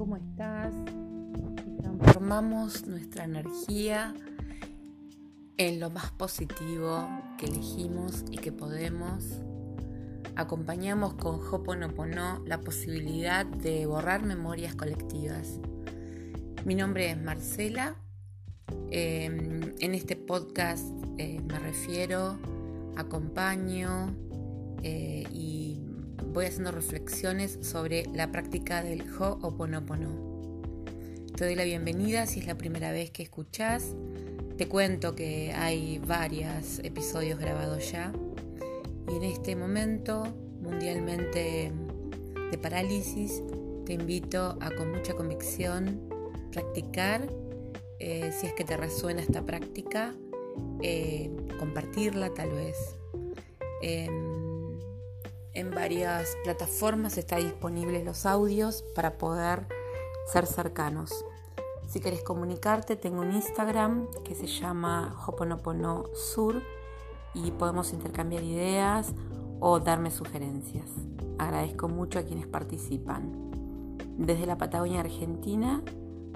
¿cómo 0.00 0.16
estás? 0.16 0.72
Transformamos 1.82 2.86
nuestra 2.86 3.24
energía 3.24 4.14
en 5.58 5.78
lo 5.78 5.90
más 5.90 6.10
positivo 6.12 7.06
que 7.36 7.44
elegimos 7.44 8.24
y 8.30 8.38
que 8.38 8.50
podemos. 8.50 9.42
Acompañamos 10.36 11.12
con 11.16 11.38
Hoponopono 11.46 12.42
la 12.46 12.62
posibilidad 12.62 13.44
de 13.44 13.84
borrar 13.84 14.22
memorias 14.22 14.74
colectivas. 14.74 15.60
Mi 16.64 16.74
nombre 16.74 17.10
es 17.10 17.22
Marcela. 17.22 17.94
Em, 18.90 19.74
en 19.80 19.94
este 19.94 20.16
podcast 20.16 20.88
eh, 21.18 21.42
me 21.46 21.58
refiero, 21.58 22.38
acompaño 22.96 24.16
eh, 24.82 25.24
y 25.30 25.89
voy 26.26 26.46
haciendo 26.46 26.70
reflexiones 26.70 27.58
sobre 27.62 28.04
la 28.12 28.30
práctica 28.30 28.82
del 28.82 29.02
Ho'oponopono. 29.02 30.30
Te 31.36 31.44
doy 31.44 31.54
la 31.54 31.64
bienvenida 31.64 32.26
si 32.26 32.40
es 32.40 32.46
la 32.46 32.56
primera 32.56 32.92
vez 32.92 33.10
que 33.10 33.22
escuchas. 33.22 33.94
Te 34.56 34.68
cuento 34.68 35.14
que 35.14 35.52
hay 35.52 35.98
varios 35.98 36.80
episodios 36.80 37.38
grabados 37.38 37.90
ya. 37.90 38.12
Y 39.08 39.16
en 39.16 39.24
este 39.24 39.56
momento 39.56 40.24
mundialmente 40.60 41.72
de 42.50 42.58
parálisis, 42.58 43.42
te 43.86 43.94
invito 43.94 44.58
a 44.60 44.70
con 44.70 44.92
mucha 44.92 45.14
convicción 45.14 46.00
practicar, 46.52 47.26
eh, 47.98 48.30
si 48.32 48.46
es 48.46 48.52
que 48.54 48.64
te 48.64 48.76
resuena 48.76 49.20
esta 49.20 49.44
práctica, 49.44 50.14
eh, 50.82 51.30
compartirla 51.58 52.32
tal 52.34 52.50
vez. 52.50 52.76
Em, 53.82 54.39
en 55.54 55.70
varias 55.70 56.36
plataformas 56.44 57.18
está 57.18 57.36
disponibles 57.36 58.04
los 58.04 58.26
audios 58.26 58.84
para 58.94 59.18
poder 59.18 59.66
ser 60.32 60.46
cercanos. 60.46 61.24
Si 61.88 62.00
querés 62.00 62.22
comunicarte, 62.22 62.96
tengo 62.96 63.20
un 63.20 63.32
Instagram 63.32 64.06
que 64.24 64.34
se 64.34 64.46
llama 64.46 65.16
Hoponopono 65.26 66.04
Sur 66.14 66.62
y 67.34 67.50
podemos 67.50 67.92
intercambiar 67.92 68.44
ideas 68.44 69.12
o 69.58 69.80
darme 69.80 70.10
sugerencias. 70.10 70.86
Agradezco 71.38 71.88
mucho 71.88 72.18
a 72.18 72.22
quienes 72.22 72.46
participan. 72.46 73.50
Desde 74.16 74.46
la 74.46 74.56
Patagonia 74.56 75.00
Argentina 75.00 75.82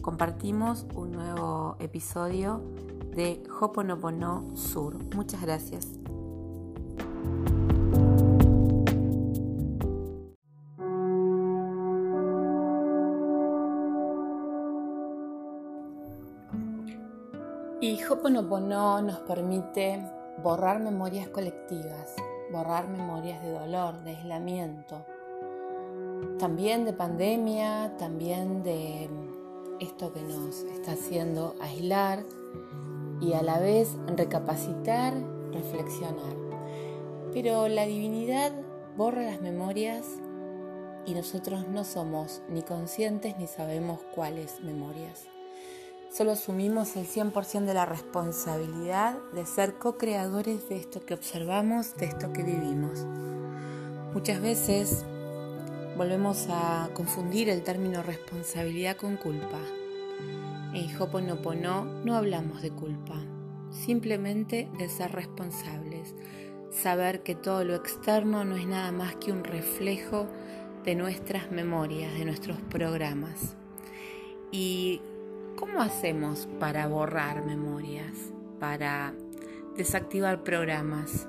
compartimos 0.00 0.86
un 0.94 1.12
nuevo 1.12 1.76
episodio 1.80 2.62
de 3.14 3.42
Hoponopono 3.60 4.56
Sur. 4.56 4.96
Muchas 5.14 5.42
gracias. 5.42 5.86
Hoponopono 18.12 19.00
nos 19.00 19.20
permite 19.20 19.98
borrar 20.42 20.80
memorias 20.80 21.28
colectivas, 21.28 22.14
borrar 22.52 22.86
memorias 22.86 23.42
de 23.42 23.52
dolor, 23.52 24.04
de 24.04 24.10
aislamiento, 24.10 25.06
también 26.38 26.84
de 26.84 26.92
pandemia, 26.92 27.96
también 27.96 28.62
de 28.62 29.08
esto 29.80 30.12
que 30.12 30.20
nos 30.20 30.62
está 30.74 30.92
haciendo 30.92 31.54
aislar 31.58 32.22
y 33.22 33.32
a 33.32 33.42
la 33.42 33.58
vez 33.58 33.96
recapacitar, 34.14 35.14
reflexionar. 35.50 36.36
Pero 37.32 37.66
la 37.68 37.86
divinidad 37.86 38.52
borra 38.94 39.22
las 39.22 39.40
memorias 39.40 40.06
y 41.06 41.14
nosotros 41.14 41.66
no 41.66 41.82
somos 41.82 42.42
ni 42.50 42.60
conscientes 42.60 43.38
ni 43.38 43.46
sabemos 43.46 44.00
cuáles 44.14 44.60
memorias. 44.60 45.31
Solo 46.12 46.32
asumimos 46.32 46.94
el 46.96 47.06
100% 47.06 47.64
de 47.64 47.72
la 47.72 47.86
responsabilidad 47.86 49.16
de 49.32 49.46
ser 49.46 49.78
co-creadores 49.78 50.68
de 50.68 50.76
esto 50.76 51.00
que 51.06 51.14
observamos, 51.14 51.96
de 51.96 52.04
esto 52.04 52.34
que 52.34 52.42
vivimos. 52.42 53.06
Muchas 54.12 54.42
veces 54.42 55.06
volvemos 55.96 56.48
a 56.50 56.90
confundir 56.92 57.48
el 57.48 57.62
término 57.62 58.02
responsabilidad 58.02 58.98
con 58.98 59.16
culpa. 59.16 59.58
En 60.74 60.94
Hoponopono 61.00 61.86
no 62.04 62.14
hablamos 62.14 62.60
de 62.60 62.72
culpa, 62.72 63.16
simplemente 63.70 64.68
de 64.76 64.90
ser 64.90 65.12
responsables, 65.12 66.14
saber 66.70 67.22
que 67.22 67.34
todo 67.34 67.64
lo 67.64 67.74
externo 67.74 68.44
no 68.44 68.56
es 68.56 68.66
nada 68.66 68.92
más 68.92 69.16
que 69.16 69.32
un 69.32 69.44
reflejo 69.44 70.26
de 70.84 70.94
nuestras 70.94 71.50
memorias, 71.50 72.12
de 72.12 72.26
nuestros 72.26 72.60
programas. 72.68 73.56
Y 74.50 75.00
¿Cómo 75.62 75.80
hacemos 75.80 76.48
para 76.58 76.88
borrar 76.88 77.44
memorias, 77.44 78.32
para 78.58 79.14
desactivar 79.76 80.42
programas? 80.42 81.28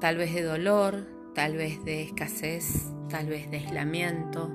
Tal 0.00 0.16
vez 0.16 0.34
de 0.34 0.42
dolor, 0.42 1.06
tal 1.36 1.56
vez 1.56 1.84
de 1.84 2.02
escasez, 2.02 2.90
tal 3.08 3.28
vez 3.28 3.48
de 3.52 3.58
aislamiento, 3.58 4.50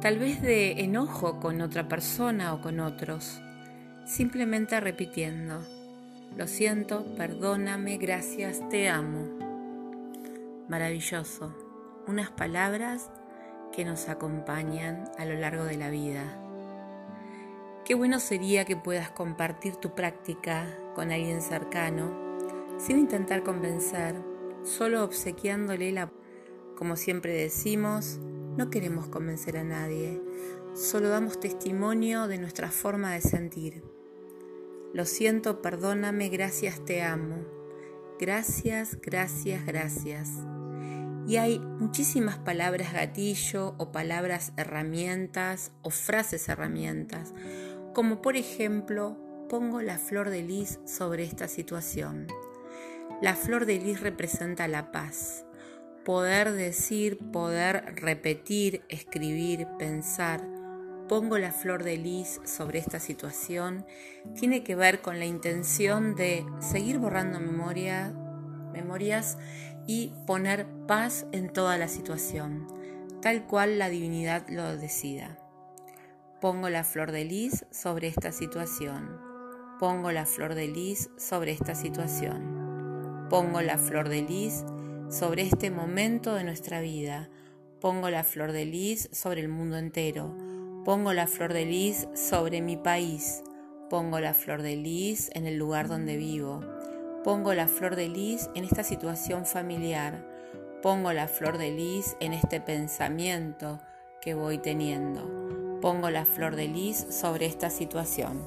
tal 0.00 0.18
vez 0.18 0.40
de 0.40 0.80
enojo 0.80 1.38
con 1.38 1.60
otra 1.60 1.86
persona 1.86 2.54
o 2.54 2.62
con 2.62 2.80
otros. 2.80 3.42
Simplemente 4.06 4.80
repitiendo, 4.80 5.62
lo 6.34 6.46
siento, 6.46 7.04
perdóname, 7.18 7.98
gracias, 7.98 8.66
te 8.70 8.88
amo. 8.88 9.36
Maravilloso. 10.66 11.54
Unas 12.06 12.30
palabras 12.30 13.10
que 13.70 13.84
nos 13.84 14.08
acompañan 14.08 15.04
a 15.18 15.26
lo 15.26 15.34
largo 15.34 15.64
de 15.64 15.76
la 15.76 15.90
vida. 15.90 16.49
Qué 17.90 17.96
bueno 17.96 18.20
sería 18.20 18.64
que 18.64 18.76
puedas 18.76 19.10
compartir 19.10 19.74
tu 19.74 19.96
práctica 19.96 20.78
con 20.94 21.10
alguien 21.10 21.42
cercano, 21.42 22.16
sin 22.78 23.00
intentar 23.00 23.42
convencer, 23.42 24.14
solo 24.62 25.02
obsequiándole 25.02 25.90
la... 25.90 26.12
Como 26.76 26.94
siempre 26.94 27.32
decimos, 27.32 28.20
no 28.56 28.70
queremos 28.70 29.08
convencer 29.08 29.56
a 29.56 29.64
nadie, 29.64 30.22
solo 30.72 31.08
damos 31.08 31.40
testimonio 31.40 32.28
de 32.28 32.38
nuestra 32.38 32.70
forma 32.70 33.14
de 33.14 33.22
sentir. 33.22 33.82
Lo 34.94 35.04
siento, 35.04 35.60
perdóname, 35.60 36.28
gracias, 36.28 36.84
te 36.84 37.02
amo. 37.02 37.44
Gracias, 38.20 39.00
gracias, 39.00 39.66
gracias. 39.66 40.30
Y 41.26 41.38
hay 41.38 41.58
muchísimas 41.58 42.38
palabras 42.38 42.92
gatillo 42.92 43.74
o 43.78 43.90
palabras 43.90 44.52
herramientas 44.56 45.72
o 45.82 45.90
frases 45.90 46.48
herramientas 46.48 47.34
como 47.94 48.22
por 48.22 48.36
ejemplo 48.36 49.16
pongo 49.48 49.82
la 49.82 49.98
flor 49.98 50.30
de 50.30 50.42
lis 50.42 50.78
sobre 50.84 51.24
esta 51.24 51.48
situación. 51.48 52.28
La 53.20 53.34
flor 53.34 53.66
de 53.66 53.78
lis 53.78 54.00
representa 54.00 54.68
la 54.68 54.92
paz. 54.92 55.44
Poder 56.04 56.52
decir, 56.52 57.18
poder 57.32 57.94
repetir, 57.96 58.82
escribir, 58.88 59.66
pensar, 59.78 60.40
pongo 61.08 61.36
la 61.38 61.50
flor 61.50 61.82
de 61.82 61.96
lis 61.96 62.40
sobre 62.44 62.78
esta 62.78 63.00
situación, 63.00 63.84
tiene 64.38 64.62
que 64.62 64.76
ver 64.76 65.00
con 65.00 65.18
la 65.18 65.26
intención 65.26 66.14
de 66.14 66.46
seguir 66.60 66.98
borrando 66.98 67.40
memoria, 67.40 68.14
memorias 68.72 69.36
y 69.88 70.12
poner 70.24 70.68
paz 70.86 71.26
en 71.32 71.52
toda 71.52 71.76
la 71.78 71.88
situación, 71.88 72.68
tal 73.20 73.48
cual 73.48 73.78
la 73.78 73.88
divinidad 73.88 74.48
lo 74.48 74.76
decida. 74.76 75.39
Pongo 76.40 76.70
la 76.70 76.84
flor 76.84 77.12
de 77.12 77.26
lis 77.26 77.66
sobre 77.70 78.08
esta 78.08 78.32
situación. 78.32 79.20
Pongo 79.78 80.10
la 80.10 80.24
flor 80.24 80.54
de 80.54 80.68
lis 80.68 81.10
sobre 81.18 81.52
esta 81.52 81.74
situación. 81.74 83.26
Pongo 83.28 83.60
la 83.60 83.76
flor 83.76 84.08
de 84.08 84.22
lis 84.22 84.64
sobre 85.10 85.42
este 85.42 85.70
momento 85.70 86.34
de 86.34 86.44
nuestra 86.44 86.80
vida. 86.80 87.28
Pongo 87.78 88.08
la 88.08 88.24
flor 88.24 88.52
de 88.52 88.64
lis 88.64 89.10
sobre 89.12 89.42
el 89.42 89.50
mundo 89.50 89.76
entero. 89.76 90.34
Pongo 90.82 91.12
la 91.12 91.26
flor 91.26 91.52
de 91.52 91.66
lis 91.66 92.08
sobre 92.14 92.62
mi 92.62 92.78
país. 92.78 93.42
Pongo 93.90 94.18
la 94.18 94.32
flor 94.32 94.62
de 94.62 94.76
lis 94.76 95.30
en 95.34 95.46
el 95.46 95.58
lugar 95.58 95.88
donde 95.88 96.16
vivo. 96.16 96.60
Pongo 97.22 97.52
la 97.52 97.68
flor 97.68 97.96
de 97.96 98.08
lis 98.08 98.48
en 98.54 98.64
esta 98.64 98.82
situación 98.82 99.44
familiar. 99.44 100.26
Pongo 100.80 101.12
la 101.12 101.28
flor 101.28 101.58
de 101.58 101.70
lis 101.70 102.16
en 102.18 102.32
este 102.32 102.62
pensamiento 102.62 103.78
que 104.22 104.32
voy 104.32 104.56
teniendo 104.56 105.59
pongo 105.80 106.10
la 106.10 106.24
flor 106.24 106.56
de 106.56 106.68
lis 106.68 107.06
sobre 107.10 107.46
esta 107.46 107.70
situación. 107.70 108.44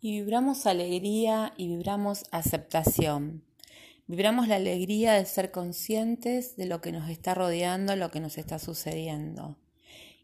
Y 0.00 0.12
vibramos 0.12 0.66
alegría 0.66 1.52
y 1.56 1.68
vibramos 1.68 2.24
aceptación. 2.30 3.44
Vibramos 4.06 4.48
la 4.48 4.56
alegría 4.56 5.12
de 5.12 5.26
ser 5.26 5.50
conscientes 5.50 6.56
de 6.56 6.66
lo 6.66 6.80
que 6.80 6.92
nos 6.92 7.10
está 7.10 7.34
rodeando, 7.34 7.94
lo 7.94 8.10
que 8.10 8.20
nos 8.20 8.38
está 8.38 8.58
sucediendo. 8.58 9.58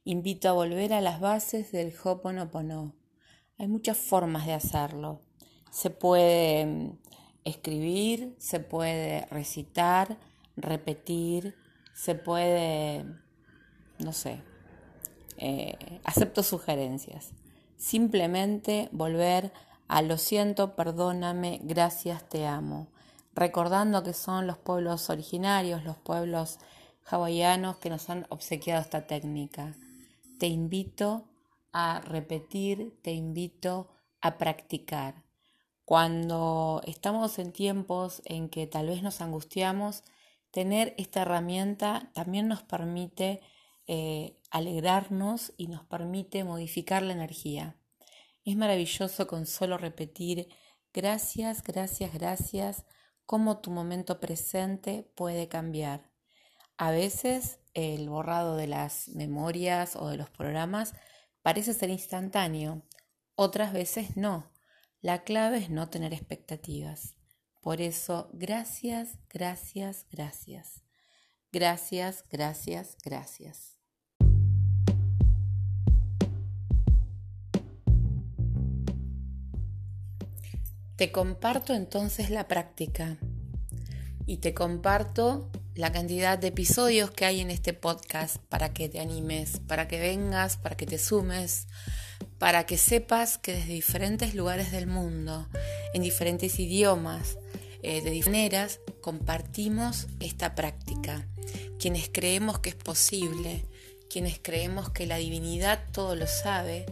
Invito 0.04 0.48
a 0.48 0.52
volver 0.52 0.94
a 0.94 1.00
las 1.00 1.20
bases 1.20 1.70
del 1.72 1.92
Hoponopono. 2.02 2.94
Hay 3.58 3.68
muchas 3.68 3.98
formas 3.98 4.46
de 4.46 4.54
hacerlo. 4.54 5.20
Se 5.70 5.90
puede 5.90 6.92
escribir, 7.44 8.34
se 8.38 8.60
puede 8.60 9.26
recitar, 9.26 10.18
repetir, 10.56 11.54
se 11.94 12.14
puede, 12.14 13.04
no 13.98 14.12
sé, 14.12 14.42
eh, 15.36 16.00
acepto 16.04 16.42
sugerencias. 16.42 17.32
Simplemente 17.76 18.88
volver 18.92 19.52
a 19.88 20.02
lo 20.02 20.16
siento, 20.16 20.74
perdóname, 20.74 21.60
gracias, 21.62 22.28
te 22.28 22.46
amo. 22.46 22.88
Recordando 23.34 24.02
que 24.02 24.14
son 24.14 24.46
los 24.46 24.58
pueblos 24.58 25.10
originarios, 25.10 25.84
los 25.84 25.96
pueblos 25.96 26.58
hawaianos 27.04 27.76
que 27.76 27.90
nos 27.90 28.08
han 28.08 28.26
obsequiado 28.30 28.80
esta 28.80 29.06
técnica. 29.06 29.74
Te 30.38 30.46
invito 30.46 31.28
a 31.72 32.00
repetir, 32.00 32.98
te 33.02 33.12
invito 33.12 33.88
a 34.20 34.38
practicar. 34.38 35.23
Cuando 35.84 36.80
estamos 36.86 37.38
en 37.38 37.52
tiempos 37.52 38.22
en 38.24 38.48
que 38.48 38.66
tal 38.66 38.86
vez 38.86 39.02
nos 39.02 39.20
angustiamos, 39.20 40.02
tener 40.50 40.94
esta 40.96 41.22
herramienta 41.22 42.10
también 42.14 42.48
nos 42.48 42.62
permite 42.62 43.42
eh, 43.86 44.40
alegrarnos 44.50 45.52
y 45.58 45.66
nos 45.66 45.84
permite 45.84 46.42
modificar 46.44 47.02
la 47.02 47.12
energía. 47.12 47.76
Es 48.44 48.56
maravilloso 48.56 49.26
con 49.26 49.46
solo 49.46 49.76
repetir 49.76 50.48
gracias, 50.94 51.62
gracias, 51.62 52.14
gracias, 52.14 52.86
cómo 53.26 53.58
tu 53.58 53.70
momento 53.70 54.20
presente 54.20 55.10
puede 55.14 55.48
cambiar. 55.48 56.10
A 56.78 56.92
veces 56.92 57.60
el 57.74 58.08
borrado 58.08 58.56
de 58.56 58.68
las 58.68 59.08
memorias 59.08 59.96
o 59.96 60.08
de 60.08 60.16
los 60.16 60.30
programas 60.30 60.94
parece 61.42 61.74
ser 61.74 61.90
instantáneo, 61.90 62.82
otras 63.34 63.72
veces 63.72 64.16
no. 64.16 64.53
La 65.04 65.22
clave 65.22 65.58
es 65.58 65.68
no 65.68 65.90
tener 65.90 66.14
expectativas. 66.14 67.14
Por 67.60 67.82
eso, 67.82 68.30
gracias, 68.32 69.18
gracias, 69.28 70.06
gracias. 70.10 70.80
Gracias, 71.52 72.24
gracias, 72.30 72.96
gracias. 73.04 73.76
Te 80.96 81.12
comparto 81.12 81.74
entonces 81.74 82.30
la 82.30 82.48
práctica 82.48 83.18
y 84.24 84.38
te 84.38 84.54
comparto 84.54 85.50
la 85.74 85.92
cantidad 85.92 86.38
de 86.38 86.46
episodios 86.46 87.10
que 87.10 87.26
hay 87.26 87.40
en 87.40 87.50
este 87.50 87.74
podcast 87.74 88.38
para 88.48 88.72
que 88.72 88.88
te 88.88 89.00
animes, 89.00 89.60
para 89.66 89.86
que 89.86 90.00
vengas, 90.00 90.56
para 90.56 90.78
que 90.78 90.86
te 90.86 90.96
sumes, 90.96 91.66
para 92.44 92.66
que 92.66 92.76
sepas 92.76 93.38
que 93.38 93.54
desde 93.54 93.72
diferentes 93.72 94.34
lugares 94.34 94.70
del 94.70 94.86
mundo, 94.86 95.48
en 95.94 96.02
diferentes 96.02 96.60
idiomas, 96.60 97.38
eh, 97.82 98.02
de 98.02 98.10
diferentes 98.10 98.26
maneras, 98.26 98.80
compartimos 99.00 100.08
esta 100.20 100.54
práctica. 100.54 101.26
Quienes 101.78 102.10
creemos 102.12 102.58
que 102.58 102.68
es 102.68 102.74
posible, 102.74 103.64
quienes 104.10 104.38
creemos 104.42 104.90
que 104.90 105.06
la 105.06 105.16
divinidad 105.16 105.84
todo 105.90 106.16
lo 106.16 106.26
sabe, 106.26 106.84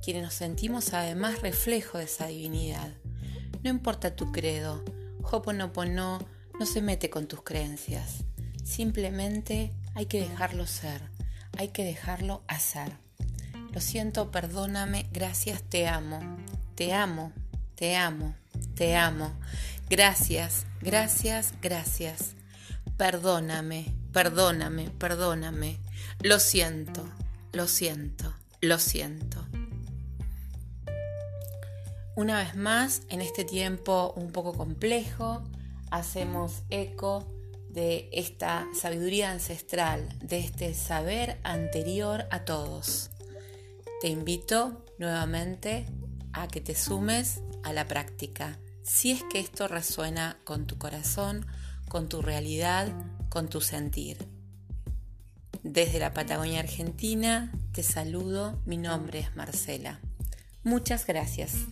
quienes 0.00 0.22
nos 0.22 0.34
sentimos 0.34 0.94
además 0.94 1.42
reflejo 1.42 1.98
de 1.98 2.04
esa 2.04 2.28
divinidad. 2.28 2.94
No 3.64 3.70
importa 3.70 4.14
tu 4.14 4.30
credo, 4.30 4.84
Hoponopono 5.24 6.24
no 6.56 6.66
se 6.66 6.82
mete 6.82 7.10
con 7.10 7.26
tus 7.26 7.42
creencias. 7.42 8.22
Simplemente 8.62 9.72
hay 9.96 10.06
que 10.06 10.20
dejarlo 10.20 10.68
ser, 10.68 11.02
hay 11.58 11.70
que 11.70 11.82
dejarlo 11.82 12.44
hacer. 12.46 13.09
Lo 13.72 13.80
siento, 13.80 14.32
perdóname, 14.32 15.06
gracias, 15.12 15.62
te 15.62 15.86
amo, 15.86 16.18
te 16.74 16.92
amo, 16.92 17.32
te 17.76 17.96
amo, 17.96 18.34
te 18.74 18.96
amo. 18.96 19.32
Gracias, 19.88 20.66
gracias, 20.80 21.54
gracias. 21.62 22.34
Perdóname, 22.96 23.94
perdóname, 24.12 24.90
perdóname. 24.98 25.78
Lo 26.20 26.40
siento, 26.40 27.08
lo 27.52 27.68
siento, 27.68 28.34
lo 28.60 28.78
siento. 28.78 29.46
Una 32.16 32.38
vez 32.38 32.56
más, 32.56 33.02
en 33.08 33.20
este 33.20 33.44
tiempo 33.44 34.12
un 34.16 34.32
poco 34.32 34.52
complejo, 34.52 35.44
hacemos 35.92 36.62
eco 36.70 37.24
de 37.68 38.08
esta 38.12 38.66
sabiduría 38.74 39.30
ancestral, 39.30 40.08
de 40.18 40.40
este 40.40 40.74
saber 40.74 41.38
anterior 41.44 42.26
a 42.32 42.44
todos. 42.44 43.10
Te 44.00 44.08
invito 44.08 44.86
nuevamente 44.98 45.84
a 46.32 46.48
que 46.48 46.62
te 46.62 46.74
sumes 46.74 47.42
a 47.62 47.74
la 47.74 47.86
práctica, 47.86 48.58
si 48.82 49.10
es 49.10 49.22
que 49.24 49.40
esto 49.40 49.68
resuena 49.68 50.38
con 50.44 50.66
tu 50.66 50.78
corazón, 50.78 51.44
con 51.88 52.08
tu 52.08 52.22
realidad, 52.22 52.88
con 53.28 53.48
tu 53.48 53.60
sentir. 53.60 54.26
Desde 55.62 55.98
la 55.98 56.14
Patagonia 56.14 56.60
Argentina 56.60 57.52
te 57.72 57.82
saludo, 57.82 58.62
mi 58.64 58.78
nombre 58.78 59.18
es 59.18 59.36
Marcela. 59.36 60.00
Muchas 60.64 61.06
gracias. 61.06 61.66